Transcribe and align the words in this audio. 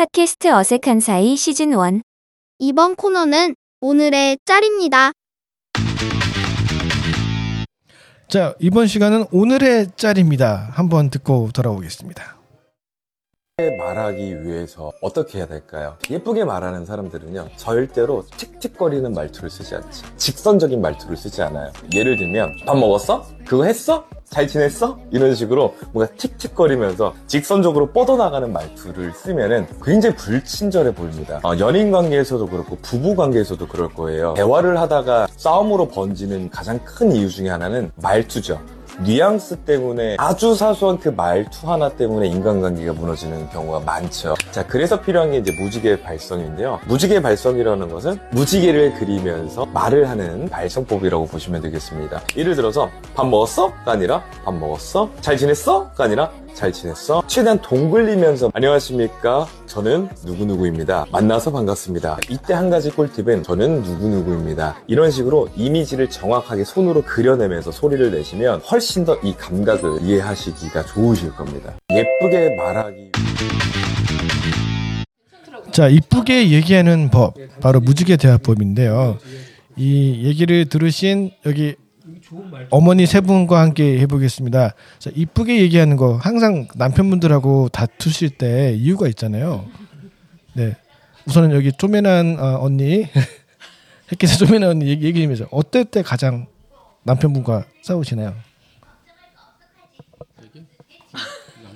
팟캐스트 0.00 0.48
어색한 0.48 1.00
사이 1.00 1.36
시즌 1.36 1.72
1 1.72 2.00
이번 2.58 2.96
코너는 2.96 3.54
오늘의 3.82 4.38
짤입니다. 4.46 5.12
자, 8.26 8.54
이번 8.60 8.86
시간은 8.86 9.26
오늘의 9.30 9.88
짤입니다. 9.96 10.70
한번 10.72 11.10
듣고 11.10 11.50
돌아오겠습니다. 11.52 12.40
말하기 13.78 14.46
위해서 14.46 14.90
어떻게 15.02 15.36
해야 15.36 15.46
될까요? 15.46 15.98
예쁘게 16.08 16.44
말하는 16.44 16.86
사람들은요 16.86 17.50
절대로 17.56 18.24
틱틱거리는 18.38 19.12
말투를 19.12 19.50
쓰지 19.50 19.74
않지 19.74 20.02
직선적인 20.16 20.80
말투를 20.80 21.14
쓰지 21.14 21.42
않아요 21.42 21.70
예를 21.94 22.16
들면 22.16 22.60
밥 22.64 22.78
먹었어? 22.78 23.26
그거 23.46 23.64
했어? 23.64 24.08
잘 24.30 24.46
지냈어? 24.46 24.96
이런 25.10 25.34
식으로 25.34 25.74
뭔가 25.92 26.12
틱틱거리면서 26.16 27.12
직선적으로 27.26 27.90
뻗어나가는 27.90 28.52
말투를 28.52 29.12
쓰면은 29.12 29.66
굉장히 29.82 30.14
불친절해 30.14 30.94
보입니다. 30.94 31.40
어, 31.42 31.52
연인 31.58 31.90
관계에서도 31.90 32.46
그렇고 32.46 32.78
부부 32.80 33.16
관계에서도 33.16 33.66
그럴 33.66 33.88
거예요. 33.88 34.34
대화를 34.34 34.78
하다가 34.80 35.26
싸움으로 35.34 35.88
번지는 35.88 36.48
가장 36.48 36.78
큰 36.84 37.10
이유 37.10 37.28
중에 37.28 37.48
하나는 37.48 37.90
말투죠 37.96 38.60
뉘앙스 39.00 39.56
때문에 39.58 40.16
아주 40.18 40.54
사소한 40.54 40.98
그 40.98 41.08
말투 41.08 41.70
하나 41.70 41.88
때문에 41.88 42.26
인간관계가 42.28 42.92
무너지는 42.92 43.48
경우가 43.50 43.80
많죠. 43.80 44.34
자, 44.50 44.66
그래서 44.66 45.00
필요한 45.00 45.30
게 45.30 45.38
이제 45.38 45.52
무지개 45.52 46.02
발성인데요. 46.02 46.80
무지개 46.86 47.22
발성이라는 47.22 47.88
것은 47.88 48.18
무지개를 48.32 48.94
그리면서 48.94 49.66
말을 49.66 50.08
하는 50.08 50.48
발성법이라고 50.48 51.26
보시면 51.26 51.62
되겠습니다. 51.62 52.20
예를 52.36 52.54
들어서 52.54 52.90
밥 53.14 53.26
먹었어? 53.26 53.72
가 53.84 53.92
아니라 53.92 54.22
밥 54.44 54.54
먹었어? 54.54 55.10
잘 55.20 55.36
지냈어? 55.36 55.90
가 55.92 56.04
아니라 56.04 56.30
잘 56.54 56.72
지냈어? 56.72 57.22
최대한 57.26 57.60
동글리면서 57.62 58.50
안녕하십니까? 58.52 59.46
저는 59.66 60.08
누구누구입니다. 60.26 61.06
만나서 61.10 61.50
반갑습니다. 61.52 62.18
이때 62.28 62.52
한 62.52 62.68
가지 62.68 62.90
꿀팁은 62.90 63.42
저는 63.44 63.82
누구누구입니다. 63.82 64.82
이런 64.86 65.10
식으로 65.10 65.48
이미지를 65.56 66.10
정확하게 66.10 66.64
손으로 66.64 67.02
그려내면서 67.02 67.70
소리를 67.72 68.10
내시면 68.10 68.60
훨씬 68.60 69.04
더 69.04 69.18
이 69.22 69.34
감각을 69.36 70.02
이해하시기가 70.02 70.84
좋으실 70.86 71.32
겁니다. 71.32 71.74
예쁘게 71.92 72.56
말하기 72.56 73.10
자, 75.72 75.88
이쁘게 75.88 76.50
얘기하는 76.50 77.10
법. 77.10 77.34
바로 77.60 77.80
무지개 77.80 78.16
대화법인데요. 78.16 79.18
이 79.76 80.26
얘기를 80.26 80.68
들으신 80.68 81.30
여기 81.46 81.76
어머니 82.70 83.06
세 83.06 83.20
분과 83.20 83.60
함께 83.60 83.98
해보겠습니다. 84.00 84.74
자, 84.98 85.10
이쁘게 85.14 85.60
얘기하는 85.62 85.96
거 85.96 86.16
항상 86.16 86.68
남편분들하고 86.76 87.68
다투실 87.70 88.30
때 88.30 88.74
이유가 88.74 89.08
있잖아요. 89.08 89.66
네. 90.54 90.76
우선은 91.26 91.52
여기 91.52 91.72
쪼매난 91.72 92.38
어, 92.38 92.58
언니, 92.62 93.06
햇빛에 94.12 94.36
쪼매난 94.36 94.70
언니 94.70 94.88
얘기, 94.88 95.06
얘기 95.06 95.22
좀 95.22 95.32
해줘. 95.32 95.46
어떨 95.50 95.84
때 95.84 96.02
가장 96.02 96.46
남편분과 97.02 97.64
싸우시나요? 97.82 98.34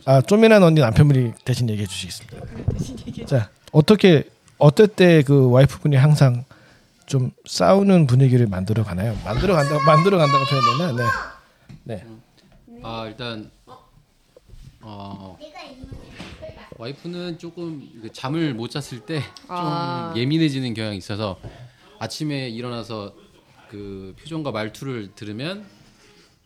아, 0.06 0.20
쪼매난 0.20 0.62
언니 0.62 0.80
남편분이 0.80 1.32
대신 1.44 1.68
얘기해 1.70 1.86
주시겠습니다. 1.86 2.36
자, 3.26 3.50
어떻게 3.72 4.24
어떨 4.58 4.86
때 4.88 5.22
그 5.22 5.50
와이프분이 5.50 5.96
항상 5.96 6.44
좀 7.06 7.30
싸우는 7.46 8.06
분위기를 8.06 8.46
만들어 8.46 8.82
가나요? 8.82 9.16
만들어 9.24 9.54
간다 9.54 9.78
만들어 9.84 10.18
간다고 10.18 10.44
표현되나? 10.44 11.04
네. 11.84 11.96
네. 11.96 12.06
아 12.82 13.06
일단 13.06 13.50
어, 14.80 15.38
와이프는 16.76 17.38
조금 17.38 17.88
그 18.02 18.12
잠을 18.12 18.54
못 18.54 18.70
잤을 18.70 19.00
때 19.06 19.20
좀 19.20 19.24
아. 19.48 20.12
예민해지는 20.16 20.74
경향이 20.74 20.96
있어서 20.98 21.38
아침에 21.98 22.48
일어나서 22.48 23.14
그 23.70 24.14
표정과 24.20 24.50
말투를 24.50 25.12
들으면 25.14 25.64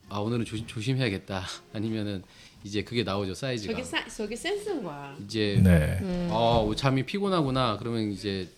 아 0.09 0.19
오늘은 0.19 0.45
조심, 0.45 0.67
조심해야겠다 0.67 1.45
아니면은 1.75 2.23
이제 2.65 2.83
그게 2.83 3.05
나오죠 3.05 3.35
사이즈가 3.35 3.73
저게 3.73 3.85
사, 3.85 4.05
저게 4.09 4.35
센스인 4.35 4.83
거야. 4.83 5.17
이제 5.25 5.61
네. 5.63 6.29
아 6.31 6.69
잠이 6.77 7.05
피곤하구나 7.05 7.77
그러면 7.79 8.11
이제 8.11 8.49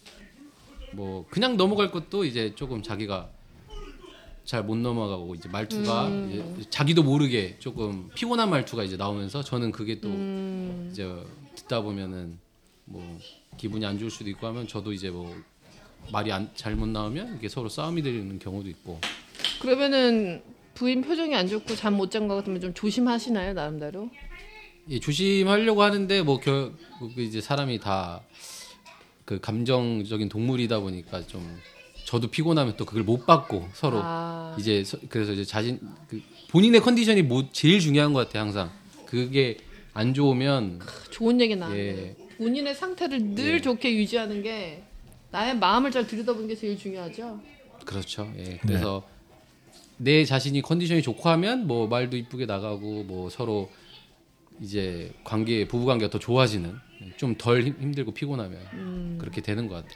뭐 0.92 1.26
그냥 1.30 1.56
넘어갈 1.56 1.90
것도 1.90 2.24
이제 2.24 2.54
조금 2.54 2.82
자기가 2.82 3.30
잘 4.44 4.64
못 4.64 4.76
넘어가고 4.76 5.34
이제 5.36 5.48
말투가 5.48 6.08
이제 6.08 6.70
자기도 6.70 7.02
모르게 7.04 7.56
조금 7.60 8.08
피곤한 8.14 8.50
말투가 8.50 8.82
이제 8.82 8.96
나오면서 8.96 9.42
저는 9.44 9.70
그게 9.70 10.00
또 10.00 10.08
이제 10.90 11.08
듣다 11.54 11.82
보면은 11.82 12.38
뭐 12.84 13.18
기분이 13.56 13.84
안 13.86 13.98
좋을 13.98 14.10
수도 14.10 14.28
있고 14.30 14.46
하면 14.48 14.66
저도 14.66 14.92
이제 14.92 15.10
뭐 15.10 15.32
말이 16.10 16.32
안, 16.32 16.50
잘못 16.56 16.88
나오면 16.88 17.36
이게 17.38 17.48
서로 17.48 17.68
싸움이 17.68 18.02
되는 18.02 18.38
경우도 18.40 18.68
있고. 18.70 18.98
그러면은 19.60 20.42
부인 20.74 21.02
표정이 21.02 21.34
안 21.36 21.46
좋고 21.46 21.76
잠 21.76 21.94
못 21.94 22.10
잔 22.10 22.26
것 22.26 22.34
같으면 22.36 22.60
좀 22.60 22.74
조심하시나요 22.74 23.52
나름대로? 23.52 24.08
예, 24.88 24.98
조심하려고 24.98 25.82
하는데 25.82 26.22
뭐 26.22 26.40
겨, 26.40 26.72
그 27.14 27.20
이제 27.22 27.40
사람이 27.40 27.78
다 27.78 28.22
그 29.30 29.38
감정적인 29.38 30.28
동물이다 30.28 30.80
보니까 30.80 31.24
좀 31.28 31.40
저도 32.04 32.32
피곤하면 32.32 32.74
또 32.76 32.84
그걸 32.84 33.04
못 33.04 33.26
받고 33.26 33.68
서로 33.74 34.00
아. 34.02 34.56
이제 34.58 34.82
서- 34.82 34.98
그래서 35.08 35.30
이제 35.30 35.44
자신 35.44 35.78
그 36.08 36.20
본인의 36.48 36.80
컨디션이 36.80 37.22
뭐 37.22 37.44
제일 37.52 37.78
중요한 37.78 38.12
것 38.12 38.26
같아요 38.26 38.42
항상 38.42 38.72
그게 39.06 39.56
안 39.94 40.14
좋으면 40.14 40.80
좋은 41.12 41.40
얘기 41.40 41.54
나왔네. 41.54 41.78
예. 41.78 42.16
본인의 42.38 42.74
상태를 42.74 43.20
늘 43.36 43.54
예. 43.54 43.60
좋게 43.60 43.94
유지하는 43.94 44.42
게 44.42 44.82
나의 45.30 45.56
마음을 45.58 45.92
잘 45.92 46.08
들여다보는 46.08 46.48
게 46.48 46.56
제일 46.56 46.76
중요하죠. 46.76 47.38
그렇죠 47.86 48.28
예 48.36 48.42
네. 48.42 48.58
그래서 48.62 49.06
내 49.96 50.24
자신이 50.24 50.60
컨디션이 50.62 51.02
좋고 51.02 51.28
하면 51.28 51.68
뭐 51.68 51.86
말도 51.86 52.16
이쁘게 52.16 52.46
나가고 52.46 53.04
뭐 53.04 53.30
서로 53.30 53.70
이제 54.60 55.10
관계 55.24 55.66
부부 55.66 55.86
관계가 55.86 56.10
더 56.10 56.18
좋아지는 56.18 56.74
좀 57.16 57.34
덜 57.38 57.62
힘들고 57.62 58.12
피곤하면 58.12 58.58
음. 58.74 59.16
그렇게 59.18 59.40
되는 59.40 59.66
것 59.68 59.76
같아요. 59.76 59.94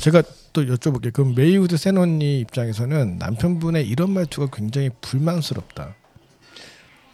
제가 0.00 0.22
또 0.52 0.64
여쭤볼게요. 0.64 1.12
그럼 1.12 1.34
메이우드 1.34 1.76
센 1.76 1.96
언니 1.98 2.40
입장에서는 2.40 3.18
남편분의 3.18 3.88
이런 3.88 4.12
말투가 4.12 4.48
굉장히 4.56 4.90
불만스럽다. 5.00 5.96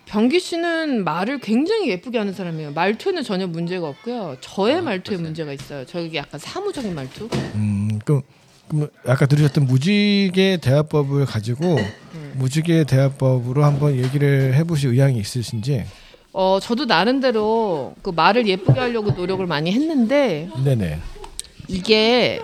병기 0.07 0.41
씨는 0.41 1.05
말을 1.05 1.39
굉장히 1.39 1.89
예쁘게 1.89 2.19
하는 2.19 2.33
사람이에요. 2.35 2.73
말투는 2.73 3.23
전혀 3.23 3.47
문제가 3.47 3.89
없고요. 3.89 4.37
저의 4.41 4.77
아, 4.77 4.83
말투에 4.83 5.17
그러세요? 5.17 5.25
문제가 5.25 5.53
있어요. 5.53 5.87
저게 5.87 6.19
약간 6.19 6.39
사무적인 6.41 6.95
말투. 6.95 7.29
음, 7.55 7.99
그럼, 8.05 8.23
그럼 8.69 8.89
아까 9.07 9.25
들으셨던 9.27 9.67
무지개 9.67 10.59
대화법을 10.61 11.27
가지고 11.27 11.79
무지개 12.35 12.85
대화법으로 12.85 13.65
한번 13.65 13.97
얘기를 13.97 14.53
해보실 14.55 14.91
의향이 14.91 15.19
있으신지? 15.19 15.85
어, 16.33 16.59
저도 16.61 16.85
나름대로 16.85 17.95
그 18.03 18.11
말을 18.11 18.47
예쁘게 18.47 18.79
하려고 18.79 19.11
노력을 19.13 19.45
많이 19.47 19.73
했는데 19.73 20.49
네네. 20.65 20.99
이게 21.69 22.41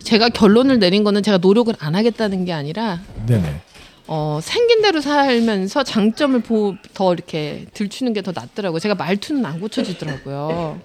제가 0.00 0.28
결론을 0.28 0.78
내린 0.78 1.04
거는 1.04 1.22
제가 1.22 1.38
노력을 1.38 1.72
안 1.78 1.94
하겠다는 1.94 2.44
게 2.44 2.52
아니라 2.52 3.00
네네. 3.26 3.60
어, 4.06 4.38
생긴 4.42 4.82
대로 4.82 5.00
살면서 5.00 5.82
장점을 5.82 6.38
보, 6.40 6.74
더 6.92 7.14
이렇게 7.14 7.66
들추는 7.72 8.12
게 8.12 8.20
더 8.20 8.32
낫더라고요. 8.34 8.78
제가 8.80 8.94
말투는 8.96 9.44
안 9.46 9.60
고쳐지더라고요. 9.60 10.78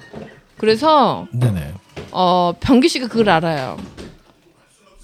그래서 0.57 1.27
네네. 1.33 1.73
어, 2.11 2.53
병기 2.59 2.87
씨가 2.89 3.07
그걸 3.07 3.29
알아요. 3.29 3.77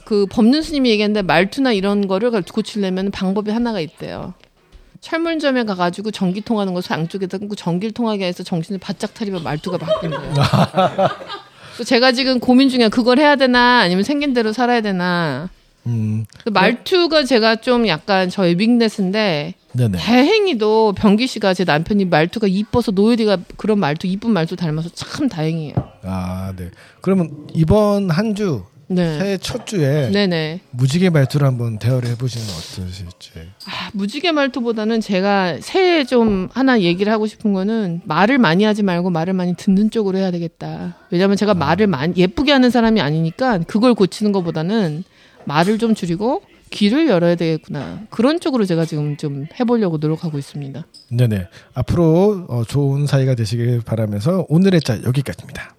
그 0.05 0.27
법륜 0.27 0.61
스님이 0.61 0.91
얘기했는데 0.91 1.23
말투나 1.23 1.73
이런 1.73 2.07
거를 2.07 2.31
고치려면 2.43 3.09
방법이 3.11 3.51
하나가 3.51 3.79
있대요. 3.79 4.33
철물점에 5.01 5.63
가가지고 5.63 6.11
전기 6.11 6.41
통하는 6.41 6.73
거 6.73 6.81
양쪽에다 6.89 7.37
끊고 7.37 7.55
전기를 7.55 7.93
통하게 7.93 8.25
해서 8.25 8.43
정신을 8.43 8.79
바짝 8.79 9.13
차리면 9.15 9.43
말투가 9.43 9.77
바뀐대요. 9.77 10.33
제가 11.85 12.11
지금 12.13 12.39
고민 12.39 12.69
중에 12.69 12.89
그걸 12.89 13.19
해야 13.19 13.35
되나 13.35 13.79
아니면 13.79 14.03
생긴 14.03 14.33
대로 14.33 14.53
살아야 14.53 14.81
되나. 14.81 15.49
음, 15.87 16.25
그 16.43 16.49
말투가 16.49 17.25
제가 17.25 17.57
좀 17.57 17.87
약간 17.87 18.29
저의 18.29 18.55
빅네스인데 18.55 19.53
네네. 19.73 19.97
다행히도 19.97 20.93
병기 20.93 21.27
씨가 21.27 21.53
제 21.53 21.63
남편이 21.63 22.05
말투가 22.05 22.47
이뻐서 22.47 22.91
노예디가 22.91 23.37
그런 23.57 23.79
말투 23.79 24.07
이쁜 24.07 24.31
말투 24.31 24.55
닮아서 24.55 24.89
참 24.89 25.27
다행이에요. 25.29 25.75
아, 26.03 26.53
네. 26.55 26.71
그러면 27.01 27.47
이번 27.53 28.09
한 28.09 28.33
주, 28.35 28.63
네. 28.87 29.17
새해 29.17 29.37
첫 29.37 29.65
주에 29.65 30.09
네네. 30.11 30.61
무지개 30.71 31.09
말투를 31.09 31.47
한번 31.47 31.79
대화를 31.79 32.09
해보시는 32.09 32.45
건 32.45 32.55
어떠실지. 32.55 33.31
아, 33.65 33.89
무지개 33.93 34.31
말투보다는 34.31 35.01
제가 35.01 35.57
새해 35.61 36.03
좀 36.03 36.49
하나 36.53 36.81
얘기를 36.81 37.11
하고 37.11 37.27
싶은 37.27 37.53
거는 37.53 38.01
말을 38.05 38.37
많이 38.37 38.63
하지 38.63 38.83
말고 38.83 39.09
말을 39.09 39.33
많이 39.33 39.55
듣는 39.55 39.89
쪽으로 39.89 40.17
해야 40.17 40.31
되겠다. 40.31 40.97
왜냐면 41.11 41.37
제가 41.37 41.53
말을 41.53 41.87
많이 41.87 42.13
예쁘게 42.15 42.51
하는 42.51 42.69
사람이 42.69 43.01
아니니까 43.01 43.59
그걸 43.59 43.93
고치는 43.93 44.31
것보다는 44.31 45.03
말을 45.45 45.77
좀 45.77 45.95
줄이고 45.95 46.41
귀를 46.71 47.07
열어야 47.07 47.35
되겠구나. 47.35 48.01
그런 48.09 48.39
쪽으로 48.39 48.65
제가 48.65 48.85
지금 48.85 49.17
좀 49.17 49.45
해보려고 49.59 49.97
노력하고 49.97 50.37
있습니다. 50.37 50.85
네네. 51.09 51.47
앞으로 51.73 52.45
어, 52.49 52.63
좋은 52.67 53.07
사이가 53.07 53.35
되시길 53.35 53.81
바라면서 53.85 54.45
오늘의 54.49 54.81
짤 54.81 55.03
여기까지입니다. 55.03 55.75